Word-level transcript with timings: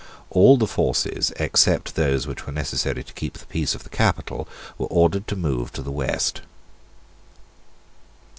All 0.31 0.57
the 0.57 0.65
forces 0.65 1.31
except 1.35 1.93
those 1.93 2.25
which 2.25 2.47
were 2.47 2.51
necessary 2.51 3.03
to 3.03 3.13
keep 3.13 3.33
the 3.37 3.45
peace 3.45 3.75
of 3.75 3.83
the 3.83 3.89
capital 3.89 4.47
were 4.79 4.87
ordered 4.87 5.27
to 5.27 5.35
move 5.35 5.71
to 5.73 5.83
the 5.83 5.91
west. 5.91 6.41